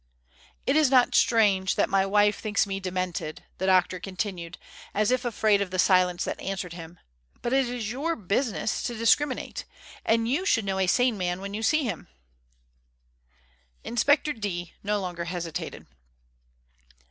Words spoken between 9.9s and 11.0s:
and you should know a